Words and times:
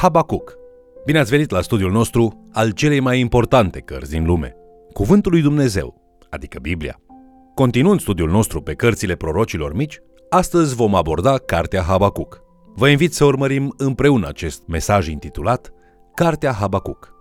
Habacuc. 0.00 0.58
Bine 1.04 1.18
ați 1.18 1.30
venit 1.30 1.50
la 1.50 1.60
studiul 1.60 1.90
nostru 1.90 2.44
al 2.52 2.70
celei 2.70 3.00
mai 3.00 3.20
importante 3.20 3.80
cărți 3.80 4.10
din 4.10 4.24
lume, 4.24 4.54
Cuvântul 4.92 5.32
lui 5.32 5.40
Dumnezeu, 5.40 6.18
adică 6.30 6.58
Biblia. 6.62 7.00
Continuând 7.54 8.00
studiul 8.00 8.30
nostru 8.30 8.60
pe 8.60 8.74
cărțile 8.74 9.14
prorocilor 9.14 9.74
mici, 9.74 9.98
astăzi 10.28 10.74
vom 10.74 10.94
aborda 10.94 11.38
Cartea 11.38 11.82
Habacuc. 11.82 12.40
Vă 12.74 12.88
invit 12.88 13.14
să 13.14 13.24
urmărim 13.24 13.74
împreună 13.76 14.28
acest 14.28 14.62
mesaj 14.66 15.08
intitulat 15.08 15.72
Cartea 16.14 16.52
Habacuc. 16.52 17.12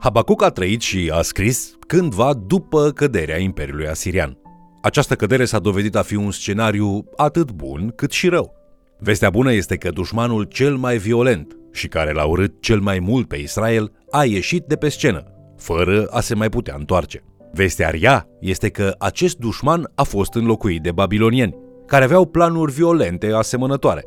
Habacuc 0.00 0.42
a 0.42 0.50
trăit 0.50 0.80
și 0.80 1.10
a 1.14 1.22
scris 1.22 1.76
cândva 1.86 2.34
după 2.34 2.90
căderea 2.90 3.38
Imperiului 3.38 3.88
Asirian. 3.88 4.38
Această 4.82 5.14
cădere 5.14 5.44
s-a 5.44 5.58
dovedit 5.58 5.96
a 5.96 6.02
fi 6.02 6.14
un 6.14 6.30
scenariu 6.30 7.04
atât 7.16 7.50
bun 7.50 7.92
cât 7.96 8.10
și 8.10 8.28
rău. 8.28 8.54
Vestea 8.98 9.30
bună 9.30 9.52
este 9.52 9.76
că 9.76 9.90
dușmanul 9.90 10.44
cel 10.44 10.76
mai 10.76 10.96
violent 10.96 11.56
și 11.76 11.88
care 11.88 12.12
l-a 12.12 12.24
urât 12.24 12.54
cel 12.60 12.80
mai 12.80 12.98
mult 12.98 13.28
pe 13.28 13.36
Israel 13.36 13.92
a 14.10 14.24
ieșit 14.24 14.64
de 14.64 14.76
pe 14.76 14.88
scenă, 14.88 15.24
fără 15.56 16.06
a 16.10 16.20
se 16.20 16.34
mai 16.34 16.48
putea 16.48 16.74
întoarce. 16.78 17.24
Vestea 17.52 17.90
rea 17.90 18.26
este 18.40 18.68
că 18.68 18.94
acest 18.98 19.36
dușman 19.36 19.90
a 19.94 20.02
fost 20.02 20.34
înlocuit 20.34 20.82
de 20.82 20.92
babilonieni, 20.92 21.56
care 21.86 22.04
aveau 22.04 22.26
planuri 22.26 22.72
violente 22.72 23.32
asemănătoare. 23.32 24.04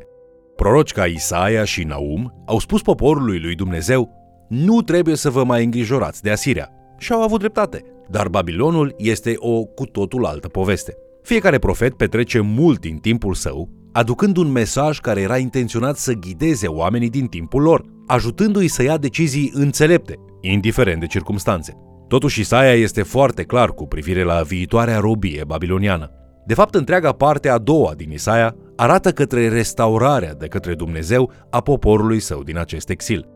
Proroci 0.56 0.92
ca 0.92 1.04
Isaia 1.04 1.64
și 1.64 1.84
Naum 1.84 2.42
au 2.46 2.58
spus 2.58 2.82
poporului 2.82 3.40
lui 3.40 3.54
Dumnezeu 3.54 4.10
nu 4.48 4.82
trebuie 4.82 5.16
să 5.16 5.30
vă 5.30 5.44
mai 5.44 5.64
îngrijorați 5.64 6.22
de 6.22 6.30
Asiria. 6.30 6.68
Și 6.98 7.12
au 7.12 7.22
avut 7.22 7.38
dreptate. 7.38 7.84
Dar 8.08 8.28
Babilonul 8.28 8.94
este 8.98 9.34
o 9.36 9.64
cu 9.64 9.84
totul 9.84 10.24
altă 10.24 10.48
poveste. 10.48 10.96
Fiecare 11.22 11.58
profet 11.58 11.96
petrece 11.96 12.40
mult 12.40 12.80
din 12.80 12.96
timpul 12.96 13.34
său 13.34 13.68
aducând 13.92 14.36
un 14.36 14.52
mesaj 14.52 14.98
care 14.98 15.20
era 15.20 15.36
intenționat 15.36 15.96
să 15.96 16.12
ghideze 16.12 16.66
oamenii 16.66 17.10
din 17.10 17.26
timpul 17.26 17.62
lor, 17.62 17.84
ajutându-i 18.06 18.68
să 18.68 18.82
ia 18.82 18.96
decizii 18.96 19.50
înțelepte, 19.54 20.14
indiferent 20.40 21.00
de 21.00 21.06
circumstanțe. 21.06 21.76
Totuși, 22.08 22.40
Isaia 22.40 22.74
este 22.74 23.02
foarte 23.02 23.42
clar 23.42 23.70
cu 23.70 23.86
privire 23.86 24.22
la 24.22 24.42
viitoarea 24.42 24.98
robie 24.98 25.44
babiloniană. 25.46 26.10
De 26.46 26.54
fapt, 26.54 26.74
întreaga 26.74 27.12
parte 27.12 27.48
a 27.48 27.58
doua 27.58 27.92
din 27.96 28.10
Isaia 28.10 28.56
arată 28.76 29.10
către 29.10 29.48
restaurarea 29.48 30.34
de 30.34 30.46
către 30.46 30.74
Dumnezeu 30.74 31.32
a 31.50 31.60
poporului 31.60 32.20
său 32.20 32.42
din 32.42 32.58
acest 32.58 32.88
exil. 32.88 33.28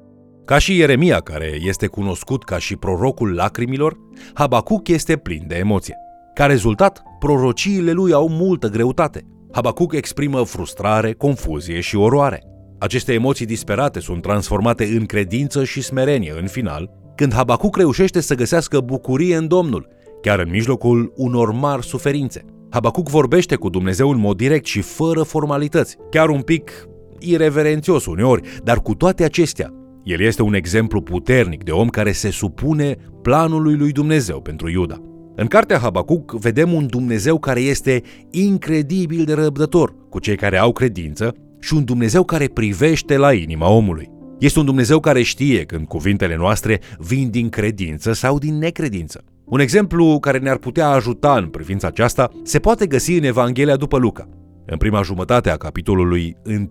Ca 0.44 0.58
și 0.58 0.76
Ieremia, 0.76 1.20
care 1.20 1.58
este 1.60 1.86
cunoscut 1.86 2.44
ca 2.44 2.58
și 2.58 2.76
prorocul 2.76 3.34
lacrimilor, 3.34 3.96
Habacuc 4.34 4.88
este 4.88 5.16
plin 5.16 5.44
de 5.46 5.54
emoție. 5.54 5.96
Ca 6.34 6.46
rezultat, 6.46 7.02
prorociile 7.18 7.92
lui 7.92 8.12
au 8.12 8.28
multă 8.28 8.68
greutate. 8.68 9.24
Habacuc 9.54 9.92
exprimă 9.92 10.44
frustrare, 10.44 11.12
confuzie 11.12 11.80
și 11.80 11.96
oroare. 11.96 12.42
Aceste 12.78 13.12
emoții 13.12 13.46
disperate 13.46 14.00
sunt 14.00 14.22
transformate 14.22 14.84
în 14.84 15.04
credință 15.04 15.64
și 15.64 15.82
smerenie 15.82 16.32
în 16.40 16.46
final, 16.46 16.90
când 17.16 17.34
Habacuc 17.34 17.76
reușește 17.76 18.20
să 18.20 18.34
găsească 18.34 18.80
bucurie 18.80 19.36
în 19.36 19.48
Domnul, 19.48 19.88
chiar 20.22 20.38
în 20.38 20.50
mijlocul 20.50 21.12
unor 21.16 21.52
mari 21.52 21.84
suferințe. 21.86 22.44
Habacuc 22.70 23.08
vorbește 23.08 23.54
cu 23.54 23.68
Dumnezeu 23.68 24.10
în 24.10 24.18
mod 24.18 24.36
direct 24.36 24.66
și 24.66 24.80
fără 24.80 25.22
formalități, 25.22 25.96
chiar 26.10 26.28
un 26.28 26.40
pic 26.40 26.70
ireverențios 27.18 28.06
uneori, 28.06 28.48
dar 28.64 28.80
cu 28.80 28.94
toate 28.94 29.24
acestea, 29.24 29.70
el 30.04 30.20
este 30.20 30.42
un 30.42 30.54
exemplu 30.54 31.00
puternic 31.00 31.64
de 31.64 31.70
om 31.70 31.88
care 31.88 32.12
se 32.12 32.30
supune 32.30 32.96
planului 33.22 33.76
lui 33.76 33.92
Dumnezeu 33.92 34.40
pentru 34.40 34.70
Iuda. 34.70 35.13
În 35.36 35.46
cartea 35.46 35.78
Habacuc 35.78 36.32
vedem 36.32 36.72
un 36.72 36.86
Dumnezeu 36.86 37.38
care 37.38 37.60
este 37.60 38.02
incredibil 38.30 39.24
de 39.24 39.32
răbdător 39.32 39.94
cu 40.08 40.18
cei 40.18 40.36
care 40.36 40.58
au 40.58 40.72
credință 40.72 41.34
și 41.60 41.74
un 41.74 41.84
Dumnezeu 41.84 42.24
care 42.24 42.46
privește 42.46 43.16
la 43.16 43.32
inima 43.32 43.70
omului. 43.70 44.10
Este 44.38 44.58
un 44.58 44.64
Dumnezeu 44.64 45.00
care 45.00 45.22
știe 45.22 45.64
când 45.64 45.86
cuvintele 45.86 46.36
noastre 46.36 46.80
vin 46.98 47.30
din 47.30 47.48
credință 47.48 48.12
sau 48.12 48.38
din 48.38 48.58
necredință. 48.58 49.24
Un 49.44 49.60
exemplu 49.60 50.18
care 50.20 50.38
ne-ar 50.38 50.56
putea 50.56 50.88
ajuta 50.88 51.36
în 51.36 51.46
privința 51.46 51.86
aceasta 51.86 52.30
se 52.42 52.58
poate 52.58 52.86
găsi 52.86 53.12
în 53.12 53.24
Evanghelia 53.24 53.76
după 53.76 53.98
Luca. 53.98 54.28
În 54.66 54.76
prima 54.76 55.02
jumătate 55.02 55.50
a 55.50 55.56
capitolului 55.56 56.36
1, 56.46 56.68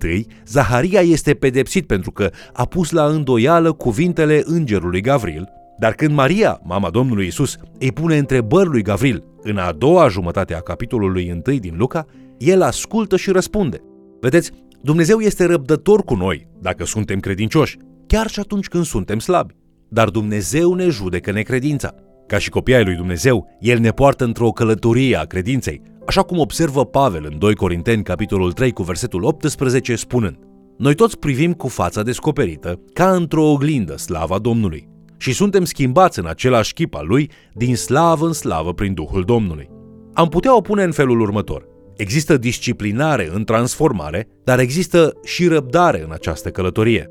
Zaharia 0.48 1.02
este 1.02 1.34
pedepsit 1.34 1.88
pentru 1.88 2.12
că 2.12 2.30
a 2.54 2.66
pus 2.66 2.92
la 2.92 3.06
îndoială 3.06 3.72
cuvintele 3.72 4.42
îngerului 4.46 5.02
Gavril, 5.02 5.50
dar 5.80 5.94
când 5.94 6.14
Maria, 6.14 6.60
mama 6.64 6.90
Domnului 6.90 7.28
Isus, 7.28 7.58
îi 7.80 7.92
pune 7.92 8.18
întrebări 8.18 8.70
lui 8.70 8.82
Gavril 8.82 9.24
în 9.42 9.58
a 9.58 9.72
doua 9.72 10.08
jumătate 10.08 10.56
a 10.56 10.60
capitolului 10.60 11.42
1 11.48 11.58
din 11.58 11.74
Luca, 11.78 12.06
el 12.38 12.62
ascultă 12.62 13.18
și 13.18 13.32
răspunde. 13.32 13.82
Vedeți, 14.20 14.52
Dumnezeu 14.82 15.20
este 15.20 15.46
răbdător 15.46 16.04
cu 16.04 16.16
noi 16.16 16.48
dacă 16.62 16.86
suntem 16.86 17.20
credincioși, 17.20 17.78
chiar 18.08 18.28
și 18.28 18.40
atunci 18.40 18.68
când 18.68 18.86
suntem 18.86 19.20
slabi. 19.20 19.56
Dar 19.90 20.10
Dumnezeu 20.10 20.74
ne 20.74 20.90
judecă 20.90 21.32
necredința. 21.32 21.94
Ca 22.28 22.38
și 22.38 22.50
copii 22.50 22.76
ai 22.76 22.84
lui 22.84 22.96
Dumnezeu, 22.96 23.48
El 23.60 23.80
ne 23.80 23.90
poartă 23.90 24.24
într-o 24.24 24.50
călătorie 24.50 25.16
a 25.16 25.24
credinței, 25.24 25.82
așa 26.06 26.22
cum 26.22 26.38
observă 26.38 26.86
Pavel 26.86 27.28
în 27.32 27.38
2 27.40 27.56
Corinteni, 27.56 28.04
capitolul 28.04 28.52
3, 28.52 28.72
cu 28.72 28.84
versetul 28.84 29.24
18, 29.24 29.96
spunând 29.96 30.38
Noi 30.78 30.96
toți 30.96 31.18
privim 31.18 31.54
cu 31.54 31.68
fața 31.68 32.04
descoperită, 32.04 32.80
ca 32.94 33.12
într-o 33.12 33.52
oglindă, 33.52 33.98
slava 33.98 34.40
Domnului, 34.40 34.88
și 35.24 35.34
suntem 35.34 35.64
schimbați 35.64 36.20
în 36.20 36.26
același 36.26 36.74
chip 36.74 36.96
al 36.96 37.08
Lui, 37.08 37.30
din 37.54 37.76
slavă 37.76 38.26
în 38.26 38.34
slavă 38.34 38.74
prin 38.74 38.94
Duhul 38.94 39.24
Domnului. 39.24 39.70
Am 40.14 40.28
putea 40.28 40.56
o 40.56 40.62
pune 40.62 40.84
în 40.84 40.92
felul 40.92 41.20
următor. 41.20 41.68
Există 41.96 42.38
disciplinare 42.38 43.30
în 43.34 43.44
transformare, 43.44 44.28
dar 44.44 44.60
există 44.60 45.14
și 45.24 45.48
răbdare 45.48 46.04
în 46.04 46.12
această 46.12 46.50
călătorie. 46.50 47.10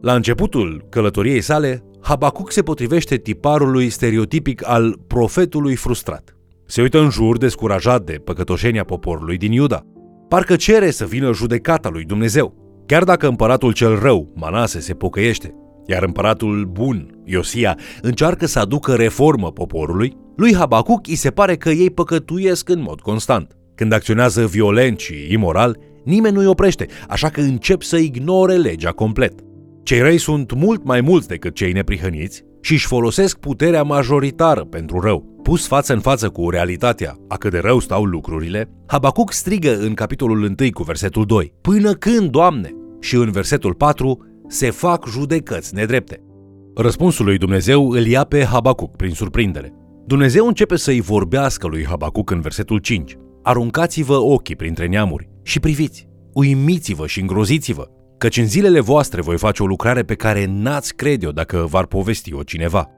La 0.00 0.14
începutul 0.14 0.86
călătoriei 0.88 1.40
sale, 1.40 1.82
Habacuc 2.00 2.52
se 2.52 2.62
potrivește 2.62 3.16
tiparului 3.16 3.88
stereotipic 3.88 4.68
al 4.68 4.98
profetului 5.06 5.74
frustrat. 5.74 6.36
Se 6.66 6.82
uită 6.82 7.00
în 7.00 7.10
jur 7.10 7.38
descurajat 7.38 8.04
de 8.04 8.12
păcătoșenia 8.12 8.84
poporului 8.84 9.36
din 9.36 9.52
Iuda. 9.52 9.82
Parcă 10.28 10.56
cere 10.56 10.90
să 10.90 11.04
vină 11.04 11.32
judecata 11.32 11.88
lui 11.88 12.04
Dumnezeu. 12.04 12.54
Chiar 12.86 13.04
dacă 13.04 13.28
împăratul 13.28 13.72
cel 13.72 13.98
rău, 13.98 14.32
Manase, 14.34 14.80
se 14.80 14.94
pocăiește, 14.94 15.54
iar 15.88 16.02
împăratul 16.02 16.64
bun, 16.72 17.20
Iosia, 17.24 17.78
încearcă 18.02 18.46
să 18.46 18.58
aducă 18.58 18.94
reformă 18.94 19.52
poporului, 19.52 20.16
lui 20.36 20.54
Habacuc 20.54 21.06
îi 21.06 21.14
se 21.14 21.30
pare 21.30 21.56
că 21.56 21.70
ei 21.70 21.90
păcătuiesc 21.90 22.68
în 22.68 22.80
mod 22.80 23.00
constant. 23.00 23.56
Când 23.74 23.92
acționează 23.92 24.46
violent 24.46 24.98
și 24.98 25.14
imoral, 25.30 25.78
nimeni 26.04 26.34
nu-i 26.34 26.46
oprește, 26.46 26.86
așa 27.08 27.28
că 27.28 27.40
încep 27.40 27.82
să 27.82 27.96
ignore 27.96 28.56
legea 28.56 28.90
complet. 28.90 29.32
Cei 29.82 30.00
răi 30.00 30.18
sunt 30.18 30.52
mult 30.52 30.84
mai 30.84 31.00
mulți 31.00 31.28
decât 31.28 31.54
cei 31.54 31.72
neprihăniți 31.72 32.42
și 32.60 32.72
își 32.72 32.86
folosesc 32.86 33.38
puterea 33.38 33.82
majoritară 33.82 34.64
pentru 34.64 35.00
rău. 35.00 35.40
Pus 35.42 35.66
față 35.66 35.92
în 35.92 36.00
față 36.00 36.28
cu 36.28 36.50
realitatea 36.50 37.16
a 37.28 37.36
cât 37.36 37.50
de 37.50 37.58
rău 37.58 37.78
stau 37.78 38.04
lucrurile, 38.04 38.70
Habacuc 38.86 39.32
strigă 39.32 39.78
în 39.78 39.94
capitolul 39.94 40.42
1 40.42 40.70
cu 40.72 40.82
versetul 40.82 41.24
2, 41.24 41.52
Până 41.60 41.92
când, 41.92 42.30
Doamne? 42.30 42.70
Și 43.00 43.14
în 43.14 43.30
versetul 43.30 43.74
4, 43.74 44.27
se 44.48 44.70
fac 44.70 45.06
judecăți 45.06 45.74
nedrepte. 45.74 46.22
Răspunsul 46.74 47.24
lui 47.24 47.38
Dumnezeu 47.38 47.90
îl 47.90 48.06
ia 48.06 48.24
pe 48.24 48.44
Habacuc 48.44 48.96
prin 48.96 49.10
surprindere. 49.10 49.72
Dumnezeu 50.06 50.46
începe 50.46 50.76
să-i 50.76 51.00
vorbească 51.00 51.66
lui 51.66 51.86
Habacuc 51.86 52.30
în 52.30 52.40
versetul 52.40 52.78
5. 52.78 53.16
Aruncați-vă 53.42 54.16
ochii 54.16 54.56
printre 54.56 54.86
neamuri 54.86 55.28
și 55.42 55.60
priviți, 55.60 56.08
uimiți-vă 56.32 57.06
și 57.06 57.20
îngroziți-vă, 57.20 57.88
căci 58.18 58.36
în 58.36 58.46
zilele 58.46 58.80
voastre 58.80 59.20
voi 59.20 59.38
face 59.38 59.62
o 59.62 59.66
lucrare 59.66 60.02
pe 60.02 60.14
care 60.14 60.46
n-ați 60.48 60.94
crede-o 60.94 61.30
dacă 61.30 61.66
v-ar 61.70 61.86
povesti-o 61.86 62.42
cineva. 62.42 62.90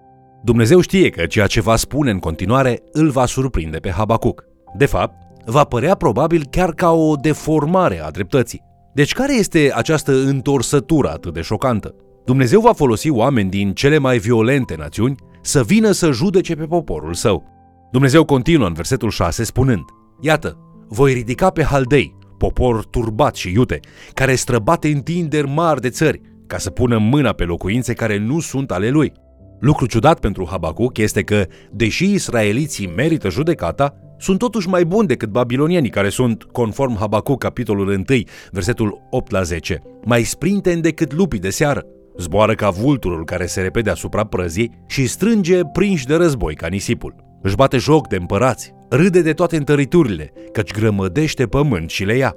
Dumnezeu 0.44 0.80
știe 0.80 1.10
că 1.10 1.26
ceea 1.26 1.46
ce 1.46 1.60
va 1.60 1.76
spune 1.76 2.10
în 2.10 2.18
continuare 2.18 2.82
îl 2.92 3.10
va 3.10 3.26
surprinde 3.26 3.78
pe 3.78 3.90
Habacuc. 3.90 4.44
De 4.78 4.86
fapt, 4.86 5.14
va 5.44 5.64
părea 5.64 5.94
probabil 5.94 6.46
chiar 6.50 6.72
ca 6.72 6.90
o 6.90 7.14
deformare 7.14 8.02
a 8.02 8.10
dreptății. 8.10 8.69
Deci 8.94 9.12
care 9.12 9.34
este 9.34 9.72
această 9.74 10.12
întorsătură 10.12 11.10
atât 11.10 11.32
de 11.32 11.40
șocantă? 11.40 11.94
Dumnezeu 12.24 12.60
va 12.60 12.72
folosi 12.72 13.10
oameni 13.10 13.50
din 13.50 13.72
cele 13.72 13.98
mai 13.98 14.18
violente 14.18 14.74
națiuni 14.78 15.14
să 15.42 15.62
vină 15.62 15.90
să 15.90 16.10
judece 16.10 16.54
pe 16.54 16.64
poporul 16.64 17.14
său. 17.14 17.44
Dumnezeu 17.92 18.24
continuă 18.24 18.66
în 18.66 18.72
versetul 18.72 19.10
6 19.10 19.44
spunând, 19.44 19.84
Iată, 20.20 20.58
voi 20.88 21.12
ridica 21.12 21.50
pe 21.50 21.62
Haldei, 21.62 22.16
popor 22.38 22.84
turbat 22.84 23.34
și 23.36 23.52
iute, 23.52 23.80
care 24.14 24.34
străbate 24.34 24.88
întinderi 24.88 25.48
mari 25.48 25.80
de 25.80 25.88
țări, 25.88 26.20
ca 26.46 26.58
să 26.58 26.70
pună 26.70 26.98
mâna 26.98 27.32
pe 27.32 27.44
locuințe 27.44 27.92
care 27.92 28.18
nu 28.18 28.40
sunt 28.40 28.70
ale 28.70 28.88
lui. 28.88 29.12
Lucru 29.60 29.86
ciudat 29.86 30.20
pentru 30.20 30.46
Habacuc 30.50 30.98
este 30.98 31.22
că, 31.22 31.46
deși 31.70 32.12
israeliții 32.12 32.92
merită 32.96 33.28
judecata, 33.30 33.94
sunt 34.18 34.38
totuși 34.38 34.68
mai 34.68 34.84
buni 34.84 35.06
decât 35.06 35.28
babilonienii 35.28 35.90
care 35.90 36.08
sunt, 36.08 36.42
conform 36.42 36.98
Habacuc 36.98 37.38
capitolul 37.38 37.88
1, 37.88 38.04
versetul 38.50 39.06
8 39.10 39.30
la 39.30 39.42
10, 39.42 39.82
mai 40.04 40.22
sprinteni 40.22 40.82
decât 40.82 41.12
lupii 41.12 41.38
de 41.38 41.50
seară. 41.50 41.84
Zboară 42.18 42.54
ca 42.54 42.70
vulturul 42.70 43.24
care 43.24 43.46
se 43.46 43.60
repede 43.60 43.90
asupra 43.90 44.24
prăzii 44.24 44.70
și 44.86 45.06
strânge 45.06 45.60
prinși 45.72 46.06
de 46.06 46.14
război 46.14 46.54
ca 46.54 46.66
nisipul. 46.66 47.14
Își 47.42 47.56
bate 47.56 47.76
joc 47.76 48.08
de 48.08 48.16
împărați, 48.16 48.72
râde 48.90 49.22
de 49.22 49.32
toate 49.32 49.56
întăriturile, 49.56 50.32
căci 50.52 50.70
grămădește 50.70 51.46
pământ 51.46 51.90
și 51.90 52.04
le 52.04 52.16
ia. 52.16 52.34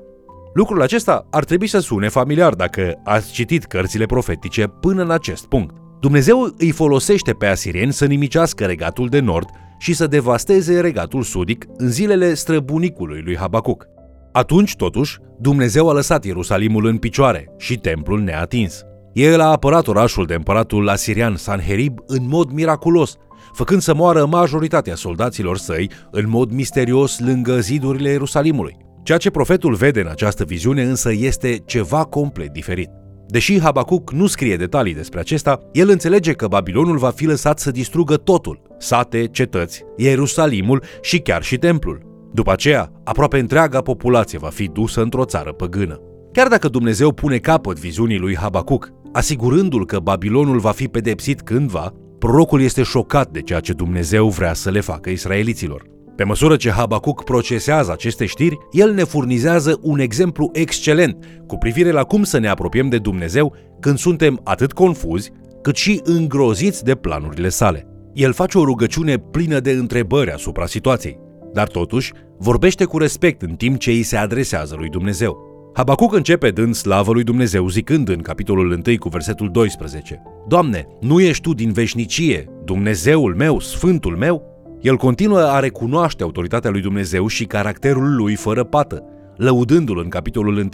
Lucrul 0.54 0.82
acesta 0.82 1.28
ar 1.32 1.44
trebui 1.44 1.68
să 1.68 1.80
sune 1.80 2.10
familiar 2.10 2.54
dacă 2.54 3.02
ați 3.04 3.32
citit 3.32 3.64
cărțile 3.64 4.06
profetice 4.06 4.68
până 4.68 5.02
în 5.02 5.12
acest 5.12 5.46
punct. 5.46 5.83
Dumnezeu 6.04 6.54
îi 6.58 6.72
folosește 6.72 7.34
pe 7.34 7.46
asirieni 7.46 7.94
să 7.94 8.06
nimicească 8.06 8.66
regatul 8.66 9.08
de 9.08 9.20
nord 9.20 9.48
și 9.78 9.94
să 9.94 10.08
devasteze 10.08 10.80
regatul 10.80 11.24
sudic 11.24 11.66
în 11.78 11.90
zilele 11.90 12.34
străbunicului 12.34 13.22
lui 13.22 13.38
Habacuc. 13.38 13.86
Atunci, 14.32 14.76
totuși, 14.76 15.18
Dumnezeu 15.40 15.90
a 15.90 15.94
lăsat 15.94 16.26
Ierusalimul 16.26 16.86
în 16.86 16.98
picioare 16.98 17.50
și 17.58 17.78
templul 17.78 18.22
neatins. 18.22 18.84
El 19.14 19.40
a 19.40 19.52
apărat 19.52 19.88
orașul 19.88 20.26
de 20.26 20.34
împăratul 20.34 20.90
asirian 20.90 21.36
Sanherib 21.36 22.00
în 22.08 22.28
mod 22.28 22.52
miraculos, 22.52 23.16
făcând 23.54 23.82
să 23.82 23.94
moară 23.94 24.26
majoritatea 24.26 24.96
soldaților 24.96 25.58
săi 25.58 25.90
în 26.12 26.30
mod 26.30 26.52
misterios 26.52 27.20
lângă 27.20 27.60
zidurile 27.60 28.10
Ierusalimului. 28.10 28.78
Ceea 29.04 29.18
ce 29.18 29.30
profetul 29.30 29.74
vede 29.74 30.00
în 30.00 30.08
această 30.08 30.44
viziune 30.44 30.84
însă 30.84 31.12
este 31.14 31.58
ceva 31.66 32.04
complet 32.04 32.50
diferit. 32.50 32.90
Deși 33.28 33.60
Habacuc 33.60 34.12
nu 34.12 34.28
scrie 34.28 34.56
detalii 34.56 34.94
despre 34.94 35.20
acesta, 35.20 35.60
el 35.72 35.90
înțelege 35.90 36.32
că 36.32 36.48
Babilonul 36.48 36.98
va 36.98 37.10
fi 37.10 37.26
lăsat 37.26 37.60
să 37.60 37.72
distrugă 37.72 38.16
totul, 38.16 38.62
sate, 38.78 39.28
cetăți, 39.32 39.84
Ierusalimul 39.98 40.84
și 41.02 41.20
chiar 41.20 41.44
și 41.44 41.58
templul. 41.58 42.12
După 42.34 42.52
aceea, 42.52 42.92
aproape 43.04 43.40
întreaga 43.40 43.82
populație 43.82 44.38
va 44.38 44.50
fi 44.50 44.68
dusă 44.68 45.02
într-o 45.02 45.26
țară 45.26 45.52
păgână. 45.52 46.00
Chiar 46.32 46.48
dacă 46.48 46.68
Dumnezeu 46.68 47.12
pune 47.12 47.38
capăt 47.38 47.80
viziunii 47.80 48.18
lui 48.18 48.36
Habacuc, 48.36 48.92
asigurându-l 49.12 49.86
că 49.86 50.00
Babilonul 50.00 50.60
va 50.60 50.72
fi 50.72 50.88
pedepsit 50.88 51.42
cândva, 51.42 51.94
prorocul 52.20 52.62
este 52.62 52.84
șocat 52.84 53.30
de 53.30 53.42
ceea 53.42 53.60
ce 53.60 53.74
Dumnezeu 53.74 54.30
vrea 54.30 54.54
să 54.54 54.70
le 54.70 54.80
facă 54.80 55.10
israeliților. 55.10 55.93
Pe 56.16 56.24
măsură 56.24 56.56
ce 56.56 56.72
Habacuc 56.72 57.24
procesează 57.24 57.92
aceste 57.92 58.26
știri, 58.26 58.58
el 58.72 58.94
ne 58.94 59.04
furnizează 59.04 59.80
un 59.82 60.00
exemplu 60.00 60.50
excelent 60.54 61.26
cu 61.48 61.58
privire 61.58 61.92
la 61.92 62.04
cum 62.04 62.24
să 62.24 62.38
ne 62.38 62.48
apropiem 62.48 62.90
de 62.90 62.98
Dumnezeu 62.98 63.56
când 63.80 63.98
suntem 63.98 64.40
atât 64.44 64.74
confuzi, 64.74 65.32
cât 65.62 65.76
și 65.76 66.02
îngroziți 66.04 66.84
de 66.84 66.96
planurile 66.96 67.50
sale. 67.50 67.88
El 68.14 68.34
face 68.34 68.58
o 68.58 68.64
rugăciune 68.64 69.18
plină 69.18 69.60
de 69.60 69.72
întrebări 69.72 70.32
asupra 70.32 70.66
situației, 70.66 71.20
dar 71.54 71.68
totuși 71.68 72.14
vorbește 72.38 72.84
cu 72.86 72.98
respect 72.98 73.42
în 73.42 73.56
timp 73.56 73.80
ce 73.80 73.90
îi 73.90 74.04
se 74.04 74.18
adresează 74.18 74.76
lui 74.78 74.90
Dumnezeu. 74.90 75.52
Habacuc 75.74 76.14
începe 76.14 76.50
dând 76.50 76.76
slavă 76.76 77.12
lui 77.14 77.24
Dumnezeu 77.24 77.68
zicând 77.68 78.10
în 78.10 78.22
capitolul 78.22 78.72
1 78.88 78.98
cu 78.98 79.10
versetul 79.10 79.52
12 79.52 80.22
Doamne, 80.48 80.88
nu 81.02 81.22
ești 81.22 81.42
Tu 81.42 81.54
din 81.54 81.72
veșnicie, 81.72 82.50
Dumnezeul 82.66 83.36
meu, 83.36 83.60
Sfântul 83.60 84.16
meu? 84.18 84.53
El 84.84 84.96
continuă 84.96 85.40
a 85.40 85.60
recunoaște 85.60 86.24
autoritatea 86.24 86.70
lui 86.70 86.82
Dumnezeu 86.82 87.28
și 87.28 87.46
caracterul 87.46 88.16
lui 88.16 88.36
fără 88.36 88.64
pată, 88.64 89.04
lăudându-l 89.38 90.00
în 90.00 90.10
capitolul 90.10 90.58
1, 90.58 90.70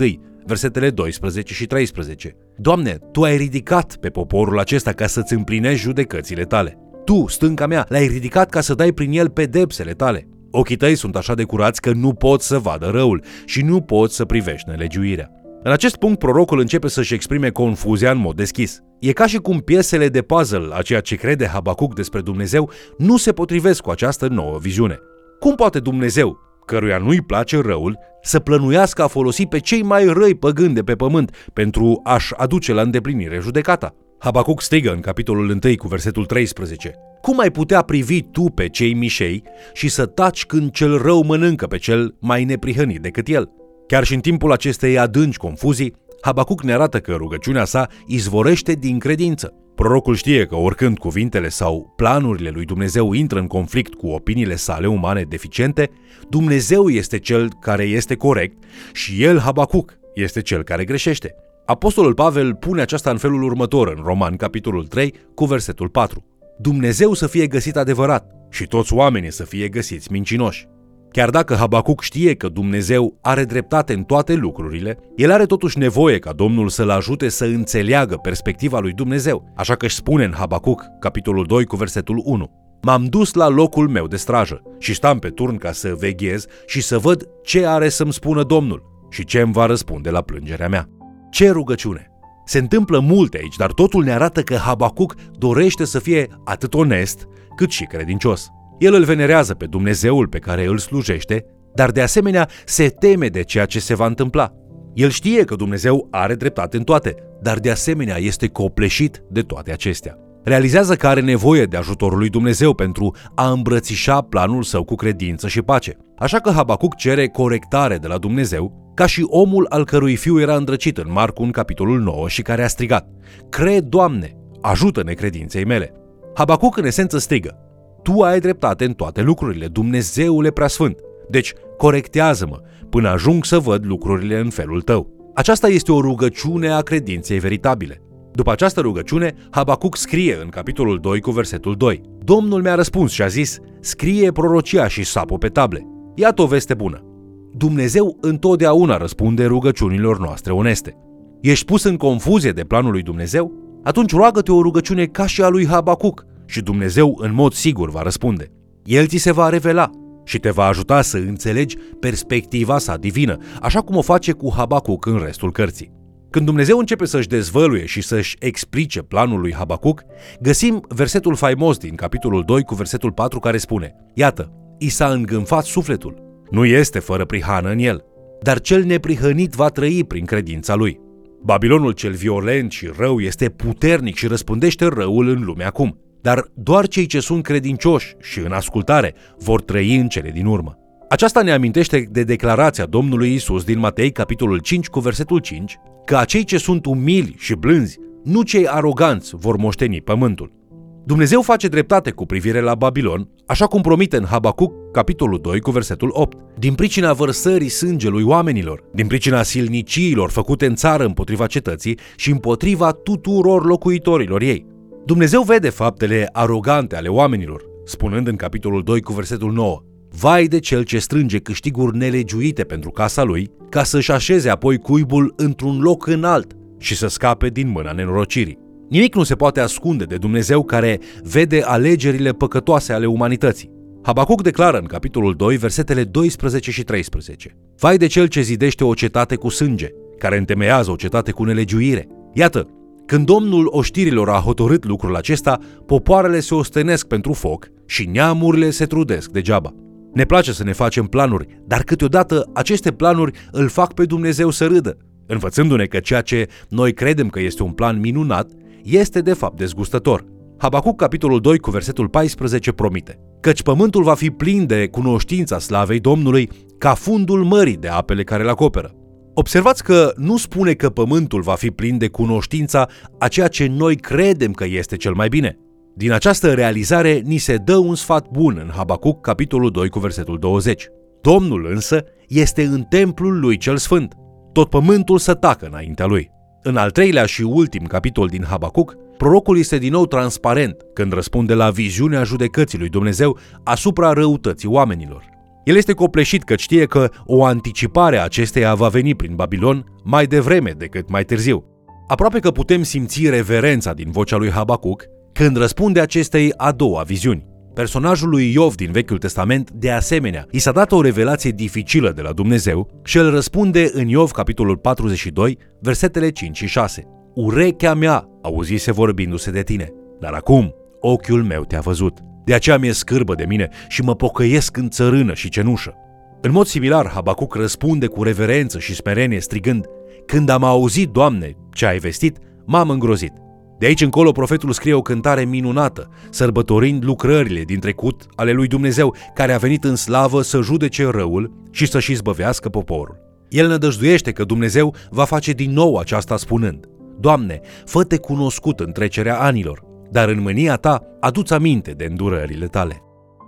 versetele 0.45 0.89
12 0.89 1.53
și 1.53 1.65
13. 1.65 2.35
Doamne, 2.57 2.97
Tu 3.11 3.21
ai 3.21 3.37
ridicat 3.37 3.95
pe 3.95 4.09
poporul 4.09 4.59
acesta 4.59 4.91
ca 4.91 5.07
să-ți 5.07 5.33
împlinești 5.33 5.81
judecățile 5.81 6.43
tale. 6.43 6.77
Tu, 7.05 7.27
stânca 7.27 7.67
mea, 7.67 7.85
l-ai 7.89 8.07
ridicat 8.07 8.49
ca 8.49 8.61
să 8.61 8.73
dai 8.73 8.91
prin 8.91 9.11
el 9.11 9.29
pedepsele 9.29 9.91
tale. 9.91 10.27
Ochii 10.51 10.75
tăi 10.75 10.95
sunt 10.95 11.15
așa 11.15 11.33
de 11.33 11.43
curați 11.43 11.81
că 11.81 11.91
nu 11.91 12.13
poți 12.13 12.47
să 12.47 12.59
vadă 12.59 12.87
răul 12.87 13.23
și 13.45 13.61
nu 13.61 13.81
poți 13.81 14.15
să 14.15 14.25
privești 14.25 14.69
nelegiuirea. 14.69 15.31
În 15.63 15.71
acest 15.71 15.95
punct, 15.95 16.19
prorocul 16.19 16.59
începe 16.59 16.87
să-și 16.87 17.13
exprime 17.13 17.49
confuzia 17.49 18.11
în 18.11 18.17
mod 18.17 18.35
deschis. 18.35 18.79
E 18.99 19.11
ca 19.11 19.27
și 19.27 19.37
cum 19.37 19.59
piesele 19.59 20.09
de 20.09 20.21
puzzle 20.21 20.69
a 20.71 20.81
ceea 20.81 20.99
ce 20.99 21.15
crede 21.15 21.47
Habacuc 21.47 21.95
despre 21.95 22.21
Dumnezeu 22.21 22.71
nu 22.97 23.17
se 23.17 23.31
potrivesc 23.31 23.81
cu 23.81 23.89
această 23.89 24.27
nouă 24.27 24.57
viziune. 24.61 24.99
Cum 25.39 25.55
poate 25.55 25.79
Dumnezeu, 25.79 26.37
căruia 26.65 26.97
nu-i 26.97 27.21
place 27.21 27.61
răul, 27.61 27.97
să 28.21 28.39
plănuiască 28.39 29.03
a 29.03 29.07
folosi 29.07 29.45
pe 29.45 29.59
cei 29.59 29.83
mai 29.83 30.05
răi 30.05 30.35
păgâni 30.35 30.73
de 30.73 30.83
pe 30.83 30.95
pământ 30.95 31.49
pentru 31.53 31.99
a-și 32.03 32.33
aduce 32.37 32.73
la 32.73 32.81
îndeplinire 32.81 33.39
judecata? 33.39 33.95
Habacuc 34.19 34.61
strigă 34.61 34.91
în 34.91 34.99
capitolul 34.99 35.49
1 35.63 35.75
cu 35.77 35.87
versetul 35.87 36.25
13. 36.25 36.95
Cum 37.21 37.39
ai 37.39 37.51
putea 37.51 37.81
privi 37.81 38.21
tu 38.21 38.41
pe 38.41 38.67
cei 38.67 38.93
mișei 38.93 39.43
și 39.73 39.89
să 39.89 40.05
taci 40.05 40.45
când 40.45 40.71
cel 40.71 40.97
rău 40.97 41.23
mănâncă 41.23 41.67
pe 41.67 41.77
cel 41.77 42.15
mai 42.19 42.43
neprihănit 42.43 43.01
decât 43.01 43.27
el? 43.27 43.49
Chiar 43.89 44.03
și 44.03 44.13
în 44.13 44.19
timpul 44.19 44.51
acestei 44.51 44.97
adânci 44.97 45.37
confuzii, 45.37 45.93
Habacuc 46.21 46.63
ne 46.63 46.73
arată 46.73 46.99
că 46.99 47.13
rugăciunea 47.13 47.65
sa 47.65 47.87
izvorește 48.05 48.73
din 48.73 48.99
credință. 48.99 49.53
Prorocul 49.75 50.15
știe 50.15 50.45
că 50.45 50.55
oricând 50.55 50.97
cuvintele 50.97 51.49
sau 51.49 51.93
planurile 51.95 52.49
lui 52.49 52.65
Dumnezeu 52.65 53.13
intră 53.13 53.39
în 53.39 53.47
conflict 53.47 53.93
cu 53.93 54.07
opiniile 54.07 54.55
sale 54.55 54.87
umane 54.87 55.23
deficiente, 55.23 55.89
Dumnezeu 56.29 56.89
este 56.89 57.19
cel 57.19 57.49
care 57.61 57.83
este 57.83 58.15
corect 58.15 58.63
și 58.93 59.23
el, 59.23 59.39
Habacuc, 59.39 59.97
este 60.13 60.41
cel 60.41 60.63
care 60.63 60.83
greșește. 60.83 61.35
Apostolul 61.65 62.13
Pavel 62.13 62.55
pune 62.55 62.81
aceasta 62.81 63.09
în 63.09 63.17
felul 63.17 63.43
următor 63.43 63.87
în 63.87 64.03
Roman, 64.03 64.35
capitolul 64.35 64.85
3, 64.85 65.13
cu 65.33 65.45
versetul 65.45 65.89
4. 65.89 66.25
Dumnezeu 66.59 67.13
să 67.13 67.27
fie 67.27 67.47
găsit 67.47 67.75
adevărat 67.75 68.31
și 68.49 68.65
toți 68.65 68.93
oamenii 68.93 69.31
să 69.31 69.43
fie 69.43 69.67
găsiți 69.67 70.11
mincinoși. 70.11 70.67
Chiar 71.11 71.29
dacă 71.29 71.55
Habacuc 71.55 72.01
știe 72.01 72.35
că 72.35 72.49
Dumnezeu 72.49 73.17
are 73.21 73.43
dreptate 73.43 73.93
în 73.93 74.03
toate 74.03 74.33
lucrurile, 74.33 74.97
el 75.15 75.31
are 75.31 75.45
totuși 75.45 75.77
nevoie 75.77 76.19
ca 76.19 76.31
Domnul 76.31 76.69
să-l 76.69 76.89
ajute 76.89 77.29
să 77.29 77.45
înțeleagă 77.45 78.15
perspectiva 78.15 78.79
lui 78.79 78.93
Dumnezeu, 78.93 79.53
așa 79.55 79.75
că 79.75 79.85
își 79.85 79.95
spune 79.95 80.23
în 80.23 80.33
Habacuc, 80.33 80.83
capitolul 80.99 81.45
2 81.45 81.65
cu 81.65 81.75
versetul 81.75 82.21
1. 82.25 82.51
M-am 82.81 83.05
dus 83.05 83.33
la 83.33 83.47
locul 83.47 83.87
meu 83.87 84.07
de 84.07 84.15
strajă 84.15 84.61
și 84.79 84.93
stam 84.93 85.19
pe 85.19 85.29
turn 85.29 85.57
ca 85.57 85.71
să 85.71 85.95
veghez 85.99 86.45
și 86.65 86.81
să 86.81 86.97
văd 86.97 87.29
ce 87.43 87.65
are 87.65 87.89
să-mi 87.89 88.13
spună 88.13 88.43
Domnul 88.43 88.83
și 89.09 89.25
ce 89.25 89.39
îmi 89.39 89.53
va 89.53 89.65
răspunde 89.65 90.09
la 90.09 90.21
plângerea 90.21 90.67
mea. 90.67 90.89
Ce 91.29 91.49
rugăciune! 91.49 92.11
Se 92.45 92.57
întâmplă 92.57 92.99
multe 92.99 93.37
aici, 93.37 93.55
dar 93.55 93.71
totul 93.71 94.03
ne 94.03 94.11
arată 94.11 94.41
că 94.41 94.55
Habacuc 94.55 95.15
dorește 95.31 95.85
să 95.85 95.99
fie 95.99 96.27
atât 96.45 96.73
onest 96.73 97.27
cât 97.55 97.71
și 97.71 97.83
credincios. 97.83 98.49
El 98.79 98.93
îl 98.93 99.03
venerează 99.03 99.53
pe 99.53 99.65
Dumnezeul 99.65 100.27
pe 100.27 100.39
care 100.39 100.65
îl 100.65 100.77
slujește, 100.77 101.45
dar 101.73 101.91
de 101.91 102.01
asemenea 102.01 102.49
se 102.65 102.87
teme 102.87 103.27
de 103.27 103.43
ceea 103.43 103.65
ce 103.65 103.79
se 103.79 103.95
va 103.95 104.05
întâmpla. 104.05 104.53
El 104.93 105.09
știe 105.09 105.43
că 105.43 105.55
Dumnezeu 105.55 106.07
are 106.11 106.35
dreptate 106.35 106.77
în 106.77 106.83
toate, 106.83 107.15
dar 107.41 107.59
de 107.59 107.71
asemenea 107.71 108.17
este 108.17 108.47
copleșit 108.47 109.23
de 109.29 109.41
toate 109.41 109.71
acestea. 109.71 110.17
Realizează 110.43 110.95
că 110.95 111.07
are 111.07 111.21
nevoie 111.21 111.63
de 111.63 111.77
ajutorul 111.77 112.17
lui 112.17 112.29
Dumnezeu 112.29 112.73
pentru 112.73 113.15
a 113.35 113.49
îmbrățișa 113.49 114.21
planul 114.21 114.63
său 114.63 114.83
cu 114.83 114.95
credință 114.95 115.47
și 115.47 115.61
pace. 115.61 115.97
Așa 116.17 116.39
că 116.39 116.51
Habacuc 116.51 116.95
cere 116.95 117.27
corectare 117.27 117.97
de 117.97 118.07
la 118.07 118.17
Dumnezeu, 118.17 118.91
ca 118.95 119.05
și 119.05 119.25
omul 119.27 119.65
al 119.69 119.85
cărui 119.85 120.15
fiu 120.15 120.39
era 120.39 120.55
îndrăcit 120.55 120.97
în 120.97 121.11
Marcu 121.11 121.43
în 121.43 121.51
capitolul 121.51 121.99
9 121.99 122.27
și 122.27 122.41
care 122.41 122.63
a 122.63 122.67
strigat 122.67 123.07
Cred, 123.49 123.83
Doamne, 123.83 124.35
ajută-ne 124.61 125.13
credinței 125.13 125.65
mele. 125.65 125.93
Habacuc 126.35 126.77
în 126.77 126.85
esență 126.85 127.17
strigă 127.17 127.68
Tu 128.01 128.21
ai 128.21 128.39
dreptate 128.39 128.85
în 128.85 128.93
toate 128.93 129.21
lucrurile, 129.21 129.67
Dumnezeule 129.67 130.49
preasfânt. 130.49 130.97
Deci, 131.29 131.53
corectează-mă 131.77 132.61
până 132.89 133.09
ajung 133.09 133.45
să 133.45 133.59
văd 133.59 133.85
lucrurile 133.85 134.39
în 134.39 134.49
felul 134.49 134.81
tău. 134.81 135.31
Aceasta 135.33 135.67
este 135.67 135.91
o 135.91 136.01
rugăciune 136.01 136.69
a 136.69 136.81
credinței 136.81 137.39
veritabile. 137.39 138.01
După 138.31 138.51
această 138.51 138.81
rugăciune, 138.81 139.33
Habacuc 139.49 139.97
scrie 139.97 140.37
în 140.41 140.49
capitolul 140.49 140.99
2 140.99 141.19
cu 141.19 141.31
versetul 141.31 141.75
2. 141.75 142.01
Domnul 142.23 142.61
mi-a 142.61 142.75
răspuns 142.75 143.11
și 143.11 143.21
a 143.21 143.27
zis, 143.27 143.57
scrie 143.79 144.31
prorocia 144.31 144.87
și 144.87 145.03
sapă 145.03 145.37
pe 145.37 145.47
table. 145.47 145.87
Iată 146.15 146.41
o 146.41 146.45
veste 146.45 146.73
bună. 146.73 147.03
Dumnezeu 147.51 148.17
întotdeauna 148.21 148.97
răspunde 148.97 149.45
rugăciunilor 149.45 150.19
noastre 150.19 150.51
oneste. 150.51 150.97
Ești 151.41 151.65
pus 151.65 151.83
în 151.83 151.97
confuzie 151.97 152.51
de 152.51 152.63
planul 152.63 152.91
lui 152.91 153.01
Dumnezeu? 153.01 153.53
Atunci 153.83 154.11
roagă-te 154.11 154.51
o 154.51 154.61
rugăciune 154.61 155.05
ca 155.05 155.25
și 155.25 155.41
a 155.41 155.47
lui 155.47 155.67
Habacuc 155.67 156.25
și 156.49 156.61
Dumnezeu 156.61 157.17
în 157.21 157.33
mod 157.33 157.53
sigur 157.53 157.89
va 157.89 158.01
răspunde. 158.01 158.51
El 158.83 159.07
ți 159.07 159.17
se 159.17 159.31
va 159.31 159.49
revela 159.49 159.89
și 160.25 160.39
te 160.39 160.49
va 160.49 160.65
ajuta 160.65 161.01
să 161.01 161.17
înțelegi 161.17 161.77
perspectiva 161.99 162.77
sa 162.77 162.97
divină, 162.97 163.37
așa 163.61 163.81
cum 163.81 163.95
o 163.95 164.01
face 164.01 164.31
cu 164.31 164.53
Habacuc 164.55 165.05
în 165.05 165.21
restul 165.23 165.51
cărții. 165.51 165.91
Când 166.29 166.45
Dumnezeu 166.45 166.77
începe 166.77 167.05
să-și 167.05 167.27
dezvăluie 167.27 167.85
și 167.85 168.01
să-și 168.01 168.35
explice 168.39 169.01
planul 169.01 169.39
lui 169.39 169.53
Habacuc, 169.53 170.03
găsim 170.41 170.85
versetul 170.87 171.35
faimos 171.35 171.77
din 171.77 171.95
capitolul 171.95 172.43
2 172.45 172.63
cu 172.63 172.75
versetul 172.75 173.11
4 173.11 173.39
care 173.39 173.57
spune 173.57 173.95
Iată, 174.13 174.51
i 174.77 174.89
s-a 174.89 175.07
îngânfat 175.07 175.65
sufletul. 175.65 176.43
Nu 176.49 176.65
este 176.65 176.99
fără 176.99 177.25
prihană 177.25 177.69
în 177.69 177.79
el, 177.79 178.03
dar 178.41 178.59
cel 178.59 178.83
neprihănit 178.83 179.53
va 179.53 179.67
trăi 179.67 180.03
prin 180.03 180.25
credința 180.25 180.75
lui. 180.75 180.99
Babilonul 181.43 181.91
cel 181.91 182.11
violent 182.11 182.71
și 182.71 182.91
rău 182.97 183.19
este 183.19 183.49
puternic 183.49 184.15
și 184.15 184.27
răspândește 184.27 184.85
răul 184.85 185.27
în 185.27 185.43
lume 185.43 185.63
acum, 185.63 185.97
dar 186.21 186.51
doar 186.53 186.87
cei 186.87 187.05
ce 187.05 187.19
sunt 187.19 187.43
credincioși 187.43 188.15
și 188.21 188.39
în 188.39 188.51
ascultare 188.51 189.13
vor 189.37 189.61
trăi 189.61 189.95
în 189.95 190.07
cele 190.07 190.29
din 190.29 190.45
urmă. 190.45 190.77
Aceasta 191.09 191.41
ne 191.41 191.51
amintește 191.51 192.07
de 192.11 192.23
declarația 192.23 192.85
Domnului 192.85 193.33
Isus 193.33 193.63
din 193.63 193.79
Matei, 193.79 194.11
capitolul 194.11 194.57
5, 194.57 194.87
cu 194.87 194.99
versetul 194.99 195.39
5, 195.39 195.77
că 196.05 196.17
acei 196.17 196.43
ce 196.43 196.57
sunt 196.57 196.85
umili 196.85 197.35
și 197.37 197.53
blânzi, 197.53 197.97
nu 198.23 198.41
cei 198.41 198.67
aroganți, 198.67 199.35
vor 199.35 199.55
moșteni 199.55 200.01
pământul. 200.01 200.57
Dumnezeu 201.05 201.41
face 201.41 201.67
dreptate 201.67 202.11
cu 202.11 202.25
privire 202.25 202.61
la 202.61 202.75
Babilon, 202.75 203.29
așa 203.45 203.65
cum 203.65 203.81
promite 203.81 204.17
în 204.17 204.25
Habacuc, 204.25 204.91
capitolul 204.91 205.39
2, 205.41 205.59
cu 205.59 205.71
versetul 205.71 206.09
8. 206.13 206.37
Din 206.57 206.73
pricina 206.73 207.13
vărsării 207.13 207.69
sângelui 207.69 208.23
oamenilor, 208.23 208.83
din 208.93 209.07
pricina 209.07 209.43
silniciilor 209.43 210.29
făcute 210.29 210.65
în 210.65 210.75
țară 210.75 211.05
împotriva 211.05 211.45
cetății 211.45 211.97
și 212.15 212.31
împotriva 212.31 212.91
tuturor 212.91 213.65
locuitorilor 213.65 214.41
ei. 214.41 214.65
Dumnezeu 215.09 215.41
vede 215.41 215.69
faptele 215.69 216.29
arogante 216.31 216.95
ale 216.95 217.07
oamenilor, 217.07 217.63
spunând 217.85 218.27
în 218.27 218.35
capitolul 218.35 218.83
2 218.83 219.01
cu 219.01 219.13
versetul 219.13 219.51
9. 219.51 219.83
Vai 220.09 220.47
de 220.47 220.59
cel 220.59 220.83
ce 220.83 220.99
strânge 220.99 221.37
câștiguri 221.37 221.97
nelegiuite 221.97 222.63
pentru 222.63 222.89
casa 222.89 223.23
lui, 223.23 223.51
ca 223.69 223.83
să-și 223.83 224.11
așeze 224.11 224.49
apoi 224.49 224.77
cuibul 224.77 225.33
într-un 225.37 225.79
loc 225.79 226.07
înalt 226.07 226.53
și 226.77 226.95
să 226.95 227.07
scape 227.07 227.47
din 227.47 227.69
mâna 227.69 227.91
nenorocirii. 227.91 228.57
Nimic 228.89 229.15
nu 229.15 229.23
se 229.23 229.35
poate 229.35 229.59
ascunde 229.59 230.03
de 230.03 230.17
Dumnezeu 230.17 230.63
care 230.63 230.99
vede 231.23 231.61
alegerile 231.61 232.31
păcătoase 232.31 232.93
ale 232.93 233.05
umanității. 233.05 233.71
Habacuc 234.03 234.41
declară 234.41 234.77
în 234.77 234.85
capitolul 234.85 235.33
2, 235.35 235.57
versetele 235.57 236.03
12 236.03 236.71
și 236.71 236.83
13. 236.83 237.55
Vai 237.79 237.97
de 237.97 238.07
cel 238.07 238.27
ce 238.27 238.41
zidește 238.41 238.83
o 238.83 238.93
cetate 238.93 239.35
cu 239.35 239.49
sânge, 239.49 239.89
care 240.17 240.37
întemeiază 240.37 240.91
o 240.91 240.95
cetate 240.95 241.31
cu 241.31 241.43
nelegiuire. 241.43 242.07
Iată, 242.33 242.67
când 243.09 243.25
Domnul 243.25 243.67
oștirilor 243.71 244.29
a 244.29 244.39
hotărât 244.39 244.85
lucrul 244.85 245.15
acesta, 245.15 245.59
popoarele 245.85 246.39
se 246.39 246.55
ostenesc 246.55 247.07
pentru 247.07 247.33
foc 247.33 247.67
și 247.85 248.09
neamurile 248.11 248.69
se 248.69 248.85
trudesc 248.85 249.31
degeaba. 249.31 249.73
Ne 250.13 250.23
place 250.23 250.51
să 250.51 250.63
ne 250.63 250.73
facem 250.73 251.05
planuri, 251.05 251.61
dar 251.65 251.83
câteodată 251.83 252.49
aceste 252.53 252.91
planuri 252.91 253.31
îl 253.51 253.67
fac 253.67 253.93
pe 253.93 254.05
Dumnezeu 254.05 254.49
să 254.49 254.65
râdă, 254.65 254.97
învățându-ne 255.27 255.85
că 255.85 255.99
ceea 255.99 256.21
ce 256.21 256.47
noi 256.69 256.93
credem 256.93 257.29
că 257.29 257.39
este 257.39 257.63
un 257.63 257.71
plan 257.71 257.99
minunat 257.99 258.51
este 258.83 259.21
de 259.21 259.33
fapt 259.33 259.57
dezgustător. 259.57 260.25
Habacuc, 260.57 260.97
capitolul 260.97 261.39
2, 261.39 261.57
cu 261.57 261.71
versetul 261.71 262.07
14, 262.07 262.71
promite 262.71 263.19
Căci 263.41 263.63
pământul 263.63 264.03
va 264.03 264.13
fi 264.13 264.29
plin 264.29 264.65
de 264.65 264.87
cunoștința 264.87 265.59
slavei 265.59 265.99
Domnului 265.99 266.49
ca 266.77 266.93
fundul 266.93 267.43
mării 267.43 267.77
de 267.77 267.87
apele 267.87 268.23
care 268.23 268.43
îl 268.43 268.49
acoperă. 268.49 268.98
Observați 269.39 269.83
că 269.83 270.11
nu 270.15 270.37
spune 270.37 270.73
că 270.73 270.89
pământul 270.89 271.41
va 271.41 271.53
fi 271.53 271.71
plin 271.71 271.97
de 271.97 272.07
cunoștința 272.07 272.87
a 273.19 273.27
ceea 273.27 273.47
ce 273.47 273.67
noi 273.67 273.95
credem 273.95 274.51
că 274.51 274.65
este 274.65 274.97
cel 274.97 275.13
mai 275.13 275.27
bine. 275.27 275.57
Din 275.95 276.11
această 276.11 276.53
realizare 276.53 277.21
ni 277.25 277.37
se 277.37 277.55
dă 277.55 277.77
un 277.77 277.95
sfat 277.95 278.29
bun 278.31 278.59
în 278.63 278.71
Habacuc, 278.75 279.21
capitolul 279.21 279.71
2, 279.71 279.89
cu 279.89 279.99
versetul 279.99 280.39
20. 280.39 280.87
Domnul 281.21 281.67
însă 281.71 282.03
este 282.27 282.63
în 282.63 282.81
templul 282.81 283.39
lui 283.39 283.57
cel 283.57 283.77
sfânt. 283.77 284.13
Tot 284.53 284.69
pământul 284.69 285.17
să 285.17 285.33
tacă 285.33 285.65
înaintea 285.65 286.05
lui. 286.05 286.31
În 286.63 286.77
al 286.77 286.91
treilea 286.91 287.25
și 287.25 287.41
ultim 287.41 287.83
capitol 287.85 288.27
din 288.27 288.43
Habacuc, 288.43 288.95
prorocul 289.17 289.57
este 289.57 289.77
din 289.77 289.91
nou 289.91 290.05
transparent 290.05 290.75
când 290.93 291.13
răspunde 291.13 291.53
la 291.53 291.69
viziunea 291.69 292.23
judecății 292.23 292.77
lui 292.77 292.89
Dumnezeu 292.89 293.37
asupra 293.63 294.13
răutății 294.13 294.69
oamenilor. 294.69 295.38
El 295.69 295.75
este 295.75 295.93
copleșit 295.93 296.43
că 296.43 296.55
știe 296.55 296.85
că 296.85 297.09
o 297.25 297.45
anticipare 297.45 298.17
a 298.17 298.23
acesteia 298.23 298.75
va 298.75 298.87
veni 298.87 299.15
prin 299.15 299.35
Babilon 299.35 299.85
mai 300.03 300.25
devreme 300.25 300.71
decât 300.77 301.09
mai 301.09 301.23
târziu. 301.23 301.65
Aproape 302.07 302.39
că 302.39 302.51
putem 302.51 302.83
simți 302.83 303.29
reverența 303.29 303.93
din 303.93 304.11
vocea 304.11 304.37
lui 304.37 304.49
Habacuc 304.49 305.05
când 305.33 305.57
răspunde 305.57 305.99
acestei 305.99 306.53
a 306.57 306.71
doua 306.71 307.01
viziuni. 307.01 307.45
Personajul 307.73 308.29
lui 308.29 308.51
Iov 308.51 308.75
din 308.75 308.91
Vechiul 308.91 309.17
Testament, 309.17 309.71
de 309.71 309.91
asemenea, 309.91 310.45
i 310.51 310.59
s-a 310.59 310.71
dat 310.71 310.91
o 310.91 311.01
revelație 311.01 311.51
dificilă 311.51 312.11
de 312.11 312.21
la 312.21 312.31
Dumnezeu 312.31 313.01
și 313.03 313.17
el 313.17 313.31
răspunde 313.31 313.89
în 313.93 314.07
Iov, 314.07 314.31
capitolul 314.31 314.77
42, 314.77 315.57
versetele 315.79 316.29
5 316.29 316.57
și 316.57 316.67
6. 316.67 317.07
Urechea 317.35 317.93
mea 317.93 318.27
auzise 318.41 318.91
vorbindu-se 318.91 319.51
de 319.51 319.61
tine, 319.61 319.93
dar 320.19 320.33
acum 320.33 320.75
ochiul 320.99 321.43
meu 321.43 321.63
te-a 321.63 321.79
văzut. 321.79 322.28
De 322.43 322.53
aceea 322.53 322.77
mi-e 322.77 322.91
scârbă 322.91 323.35
de 323.35 323.45
mine 323.47 323.69
și 323.87 324.01
mă 324.01 324.15
pocăiesc 324.15 324.77
în 324.77 324.89
țărână 324.89 325.33
și 325.33 325.49
cenușă. 325.49 325.93
În 326.41 326.51
mod 326.51 326.65
similar, 326.65 327.09
Habacuc 327.09 327.55
răspunde 327.55 328.07
cu 328.07 328.23
reverență 328.23 328.79
și 328.79 328.95
smerenie 328.95 329.39
strigând, 329.39 329.85
Când 330.25 330.49
am 330.49 330.63
auzit, 330.63 331.09
Doamne, 331.09 331.55
ce 331.73 331.85
ai 331.85 331.97
vestit, 331.97 332.37
m-am 332.65 332.89
îngrozit. 332.89 333.33
De 333.79 333.85
aici 333.85 334.01
încolo 334.01 334.31
profetul 334.31 334.71
scrie 334.71 334.93
o 334.93 335.01
cântare 335.01 335.45
minunată, 335.45 336.09
sărbătorind 336.29 337.03
lucrările 337.03 337.61
din 337.61 337.79
trecut 337.79 338.25
ale 338.35 338.51
lui 338.51 338.67
Dumnezeu, 338.67 339.15
care 339.33 339.53
a 339.53 339.57
venit 339.57 339.83
în 339.83 339.95
slavă 339.95 340.41
să 340.41 340.61
judece 340.61 341.07
răul 341.09 341.53
și 341.71 341.87
să-și 341.87 342.11
izbăvească 342.11 342.69
poporul. 342.69 343.17
El 343.49 343.67
nădăjduiește 343.67 344.31
că 344.31 344.43
Dumnezeu 344.43 344.95
va 345.09 345.23
face 345.23 345.51
din 345.51 345.71
nou 345.71 345.97
aceasta 345.97 346.37
spunând, 346.37 346.85
Doamne, 347.19 347.61
fă-te 347.85 348.17
cunoscut 348.17 348.79
în 348.79 348.91
trecerea 348.91 349.39
anilor, 349.39 349.83
dar 350.11 350.29
în 350.29 350.41
mânia 350.41 350.75
ta 350.75 351.03
aduți 351.19 351.53
aminte 351.53 351.91
de 351.91 352.05
îndurările 352.09 352.65
tale. 352.65 353.03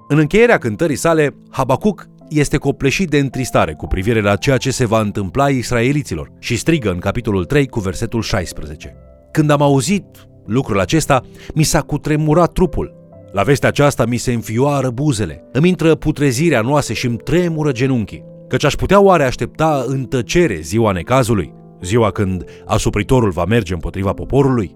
În 0.07 0.17
încheierea 0.17 0.57
cântării 0.57 0.95
sale, 0.95 1.35
Habacuc 1.49 2.07
este 2.29 2.57
copleșit 2.57 3.09
de 3.09 3.17
întristare 3.17 3.73
cu 3.73 3.87
privire 3.87 4.21
la 4.21 4.35
ceea 4.35 4.57
ce 4.57 4.71
se 4.71 4.85
va 4.85 4.99
întâmpla 4.99 5.49
israeliților 5.49 6.31
și 6.39 6.57
strigă 6.57 6.91
în 6.91 6.99
capitolul 6.99 7.45
3 7.45 7.67
cu 7.67 7.79
versetul 7.79 8.21
16. 8.21 8.95
Când 9.31 9.49
am 9.49 9.61
auzit 9.61 10.05
lucrul 10.45 10.79
acesta, 10.79 11.21
mi 11.53 11.63
s-a 11.63 11.81
cutremurat 11.81 12.51
trupul. 12.51 12.99
La 13.31 13.41
vestea 13.41 13.69
aceasta 13.69 14.05
mi 14.05 14.17
se 14.17 14.33
înfioară 14.33 14.89
buzele, 14.89 15.43
îmi 15.51 15.69
intră 15.69 15.95
putrezirea 15.95 16.61
noase 16.61 16.93
și 16.93 17.05
îmi 17.05 17.17
tremură 17.17 17.71
genunchii. 17.71 18.23
Căci 18.47 18.65
aș 18.65 18.73
putea 18.73 19.01
oare 19.01 19.23
aștepta 19.23 19.83
în 19.87 20.03
tăcere 20.03 20.59
ziua 20.59 20.91
necazului, 20.91 21.53
ziua 21.81 22.11
când 22.11 22.43
asupritorul 22.65 23.29
va 23.29 23.45
merge 23.45 23.73
împotriva 23.73 24.13
poporului? 24.13 24.75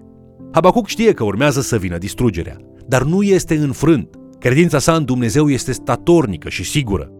Habacuc 0.56 0.86
știe 0.86 1.12
că 1.12 1.24
urmează 1.24 1.60
să 1.60 1.76
vină 1.76 1.98
distrugerea, 1.98 2.56
dar 2.86 3.02
nu 3.02 3.22
este 3.22 3.56
înfrânt. 3.56 4.14
Credința 4.38 4.78
sa 4.78 4.92
în 4.92 5.04
Dumnezeu 5.04 5.48
este 5.48 5.72
statornică 5.72 6.48
și 6.48 6.64
sigură. 6.64 7.10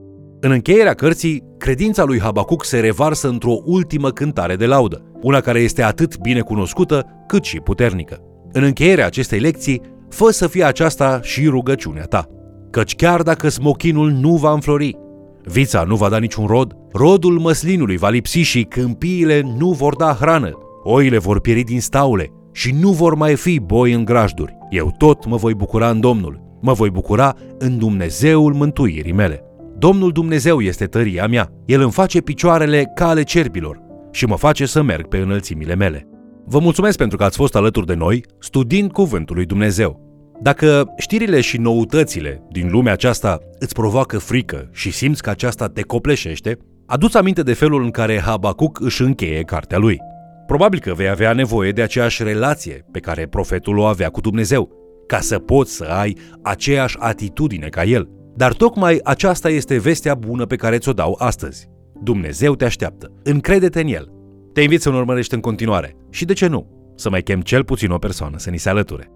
În 0.41 0.51
încheierea 0.51 0.95
cărții, 0.95 1.43
credința 1.59 2.05
lui 2.05 2.21
Habacuc 2.21 2.65
se 2.65 2.81
revarsă 2.81 3.29
într-o 3.29 3.57
ultimă 3.65 4.11
cântare 4.11 4.57
de 4.57 4.67
laudă, 4.67 5.03
una 5.23 5.41
care 5.41 5.61
este 5.61 5.83
atât 5.83 6.19
bine 6.19 6.41
cunoscută 6.41 7.07
cât 7.27 7.45
și 7.45 7.59
puternică. 7.59 8.21
În 8.53 8.63
încheierea 8.63 9.07
acestei 9.07 9.39
lecții, 9.39 9.81
fă 10.09 10.31
să 10.31 10.47
fie 10.47 10.65
aceasta 10.65 11.21
și 11.23 11.47
rugăciunea 11.47 12.05
ta. 12.05 12.29
Căci 12.71 12.95
chiar 12.95 13.23
dacă 13.23 13.49
smochinul 13.49 14.11
nu 14.11 14.37
va 14.37 14.53
înflori, 14.53 14.99
vița 15.45 15.83
nu 15.83 15.97
va 15.97 16.09
da 16.09 16.19
niciun 16.19 16.47
rod, 16.47 16.77
rodul 16.93 17.39
măslinului 17.39 17.97
va 17.97 18.09
lipsi 18.09 18.39
și 18.39 18.63
câmpiile 18.63 19.55
nu 19.59 19.71
vor 19.71 19.97
da 19.97 20.17
hrană, 20.21 20.51
oile 20.83 21.19
vor 21.19 21.41
pieri 21.41 21.63
din 21.63 21.81
staule 21.81 22.31
și 22.57 22.75
nu 22.81 22.91
vor 22.91 23.15
mai 23.15 23.35
fi 23.35 23.61
boi 23.61 23.93
în 23.93 24.05
grajduri. 24.05 24.57
Eu 24.71 24.95
tot 24.99 25.27
mă 25.27 25.37
voi 25.37 25.55
bucura 25.55 25.91
în 25.91 26.01
Domnul, 26.01 26.59
mă 26.61 26.73
voi 26.73 26.91
bucura 26.91 27.35
în 27.59 27.79
Dumnezeul 27.79 28.55
mântuirii 28.55 29.13
mele. 29.13 29.45
Domnul 29.79 30.13
Dumnezeu 30.13 30.61
este 30.61 30.87
tăria 30.87 31.27
mea, 31.27 31.53
El 31.67 31.81
îmi 31.81 31.93
face 31.93 32.21
picioarele 32.21 32.93
ca 32.95 33.09
ale 33.09 33.23
cerbilor 33.23 33.81
și 34.11 34.27
mă 34.27 34.37
face 34.37 34.67
să 34.67 34.83
merg 34.83 35.07
pe 35.07 35.19
înălțimile 35.19 35.75
mele. 35.75 36.09
Vă 36.45 36.59
mulțumesc 36.59 36.99
pentru 36.99 37.17
că 37.17 37.25
ați 37.25 37.37
fost 37.37 37.55
alături 37.55 37.87
de 37.87 37.95
noi, 37.95 38.25
studiind 38.39 38.93
Cuvântul 38.93 39.37
lui 39.37 39.47
Dumnezeu. 39.47 40.01
Dacă 40.43 40.95
știrile 40.99 41.41
și 41.41 41.59
noutățile 41.59 42.43
din 42.51 42.71
lumea 42.71 42.93
aceasta 42.93 43.39
îți 43.59 43.75
provoacă 43.75 44.19
frică 44.19 44.69
și 44.73 44.91
simți 44.91 45.23
că 45.23 45.31
aceasta 45.31 45.67
te 45.67 45.83
copleșește, 45.83 46.59
adu-ți 46.87 47.17
aminte 47.17 47.43
de 47.43 47.53
felul 47.53 47.83
în 47.83 47.91
care 47.91 48.21
Habacuc 48.21 48.81
își 48.81 49.03
încheie 49.03 49.43
cartea 49.43 49.79
lui. 49.79 50.01
Probabil 50.47 50.81
că 50.81 50.93
vei 50.95 51.09
avea 51.09 51.33
nevoie 51.33 51.73
de 51.73 51.83
aceeași 51.83 52.23
relație 52.23 52.85
pe 52.93 53.01
care 53.01 53.27
profetul 53.27 53.79
o 53.79 53.85
avea 53.85 54.09
cu 54.09 54.21
Dumnezeu, 54.21 54.71
ca 55.07 55.21
să 55.21 55.39
poți 55.39 55.75
să 55.75 55.85
ai 55.85 56.17
aceeași 56.43 56.97
atitudine 56.99 57.69
ca 57.69 57.85
el. 57.85 58.09
Dar 58.35 58.53
tocmai 58.53 59.01
aceasta 59.05 59.51
este 59.51 59.79
vestea 59.79 60.15
bună 60.15 60.47
pe 60.47 60.57
care 60.57 60.79
ți-o 60.79 60.93
dau 60.93 61.17
astăzi. 61.19 61.69
Dumnezeu 62.03 62.55
te 62.55 62.65
așteaptă. 62.65 63.13
Încrede-te 63.23 63.81
în 63.81 63.89
El. 63.89 64.13
Te 64.53 64.61
invit 64.61 64.81
să-L 64.81 64.95
urmărești 64.95 65.35
în 65.35 65.41
continuare 65.41 65.97
și, 66.11 66.25
de 66.25 66.33
ce 66.33 66.47
nu, 66.47 66.93
să 66.97 67.11
mai 67.11 67.23
chem 67.23 67.41
cel 67.41 67.65
puțin 67.65 67.91
o 67.91 67.99
persoană 67.99 68.39
să 68.39 68.51
ni 68.51 68.59
se 68.59 68.69
alăture. 68.69 69.11